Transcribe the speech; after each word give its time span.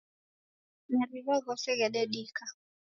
Mariw'a 0.93 1.35
ghose 1.43 1.71
ghededika. 1.79 2.43